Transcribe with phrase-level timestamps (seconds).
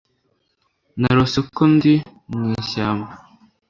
[0.99, 1.93] Narose ko ndi
[2.33, 3.09] mwishyamba